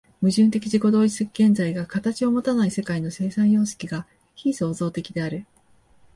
[0.19, 5.45] 矛盾的自己同一的現在が形をもたない世界の生産様式が非創造的である。